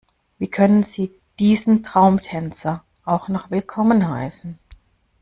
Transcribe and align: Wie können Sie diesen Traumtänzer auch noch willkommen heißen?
Wie 0.39 0.47
können 0.49 0.81
Sie 0.81 1.11
diesen 1.37 1.83
Traumtänzer 1.83 2.83
auch 3.05 3.27
noch 3.27 3.51
willkommen 3.51 4.09
heißen? 4.09 4.57